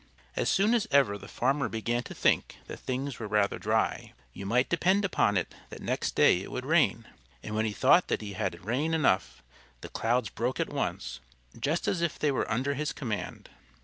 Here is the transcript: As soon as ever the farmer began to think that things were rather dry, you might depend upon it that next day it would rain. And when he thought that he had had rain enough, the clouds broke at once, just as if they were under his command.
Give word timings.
As 0.35 0.49
soon 0.49 0.73
as 0.73 0.87
ever 0.89 1.15
the 1.15 1.27
farmer 1.27 1.69
began 1.69 2.01
to 2.05 2.15
think 2.15 2.57
that 2.65 2.79
things 2.79 3.19
were 3.19 3.27
rather 3.27 3.59
dry, 3.59 4.13
you 4.33 4.47
might 4.47 4.67
depend 4.67 5.05
upon 5.05 5.37
it 5.37 5.53
that 5.69 5.79
next 5.79 6.15
day 6.15 6.39
it 6.41 6.51
would 6.51 6.65
rain. 6.65 7.05
And 7.43 7.53
when 7.53 7.65
he 7.67 7.71
thought 7.71 8.07
that 8.07 8.19
he 8.21 8.33
had 8.33 8.53
had 8.53 8.65
rain 8.65 8.95
enough, 8.95 9.43
the 9.81 9.89
clouds 9.89 10.29
broke 10.29 10.59
at 10.59 10.73
once, 10.73 11.19
just 11.59 11.87
as 11.87 12.01
if 12.01 12.17
they 12.17 12.31
were 12.31 12.49
under 12.51 12.73
his 12.73 12.91
command. 12.93 13.49